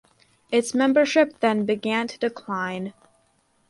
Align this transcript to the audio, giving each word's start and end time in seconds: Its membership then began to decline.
Its 0.51 0.73
membership 0.73 1.39
then 1.41 1.63
began 1.63 2.07
to 2.07 2.17
decline. 2.17 2.91